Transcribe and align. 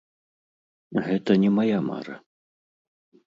Гэта 1.09 1.31
не 1.43 1.51
мая 1.57 1.79
мара. 1.89 2.15